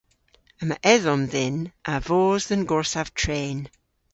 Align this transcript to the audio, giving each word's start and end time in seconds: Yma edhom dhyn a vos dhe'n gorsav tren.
Yma 0.61 0.77
edhom 0.93 1.21
dhyn 1.33 1.57
a 1.93 1.93
vos 2.07 2.43
dhe'n 2.47 2.67
gorsav 2.71 3.07
tren. 3.19 3.59